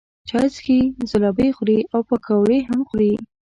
چای 0.27 0.47
څښي، 0.55 0.79
ځلوبۍ 1.09 1.49
خوري 1.55 1.79
او 1.93 1.99
پیکوړې 2.09 2.59
هم 2.69 2.79
خوري. 2.87 3.13